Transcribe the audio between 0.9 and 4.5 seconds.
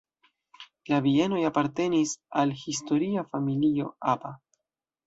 La bienoj apartenis al historia familio "Aba".